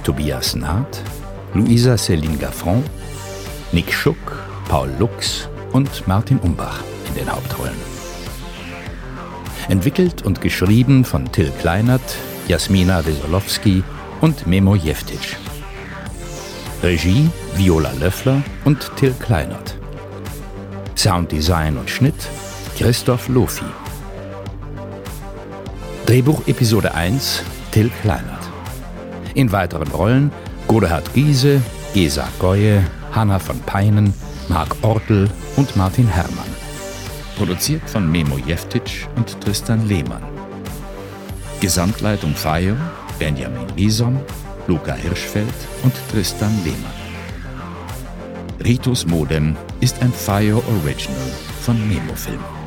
Tobias 0.04 0.54
Naht, 0.58 1.02
Luisa 1.54 1.93
Céline 1.93 2.38
Gaffron, 2.38 2.84
Nick 3.71 3.93
Schuck, 3.93 4.17
Paul 4.67 4.89
Lux 4.99 5.47
und 5.71 6.06
Martin 6.10 6.39
Umbach 6.39 6.84
in 7.08 7.15
den 7.15 7.32
Hauptrollen. 7.32 7.80
Entwickelt 9.69 10.23
und 10.23 10.41
geschrieben 10.41 11.06
von 11.06 11.32
Till 11.32 11.54
Kleinert, 11.62 12.17
Jasmina 12.49 13.06
Wesolowski 13.06 13.82
und 14.19 14.45
Memo 14.45 14.75
Jeftic. 14.75 15.38
Regie 16.84 17.30
Viola 17.56 17.93
Löffler 17.93 18.41
und 18.65 18.91
Till 18.97 19.13
Kleinert. 19.13 19.80
Sounddesign 20.99 21.77
und 21.77 21.89
Schnitt 21.89 22.27
Christoph 22.77 23.29
Lofi. 23.29 23.63
Drehbuch 26.05 26.45
Episode 26.45 26.93
1 26.93 27.41
Till 27.71 27.89
Kleinert. 28.01 28.49
In 29.33 29.49
weiteren 29.53 29.88
Rollen 29.88 30.29
Godehard 30.67 31.13
Giese, 31.13 31.62
Gesa 31.93 32.27
Goye, 32.38 32.83
Hanna 33.13 33.39
von 33.39 33.62
Peinen, 33.62 34.13
Marc 34.49 34.75
Ortel 34.81 35.29
und 35.55 35.73
Martin 35.77 36.09
Herrmann. 36.09 36.53
Produziert 37.38 37.89
von 37.89 38.12
Memo 38.12 38.38
Jeftic 38.38 39.07
und 39.15 39.39
Tristan 39.39 39.88
Lehmann. 39.88 40.23
Gesamtleitung 41.62 42.35
Fire 42.35 42.75
Benjamin 43.17 43.69
Riesom, 43.77 44.19
Luca 44.67 44.95
Hirschfeld 44.95 45.47
und 45.81 45.93
Tristan 46.12 46.53
Lehmann. 46.65 46.98
Ritus 48.63 49.05
Modem 49.05 49.55
ist 49.79 50.01
ein 50.01 50.11
Fire 50.11 50.61
Original 50.67 51.31
von 51.61 51.87
Memo 51.87 52.13
Film. 52.15 52.58